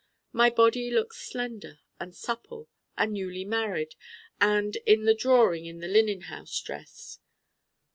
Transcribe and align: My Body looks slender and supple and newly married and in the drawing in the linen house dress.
My 0.31 0.49
Body 0.49 0.89
looks 0.89 1.17
slender 1.29 1.81
and 1.99 2.15
supple 2.15 2.67
and 2.97 3.13
newly 3.13 3.45
married 3.45 3.93
and 4.39 4.75
in 4.87 5.03
the 5.05 5.13
drawing 5.13 5.67
in 5.67 5.77
the 5.77 5.87
linen 5.87 6.21
house 6.21 6.59
dress. 6.59 7.19